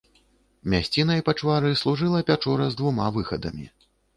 [0.73, 3.71] Мясцінай пачвары служыла пячора з двума выхадамі.